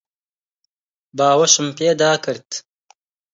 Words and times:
باوەشم 1.17 1.67
پێدا 1.77 2.11
کرد. 2.25 2.49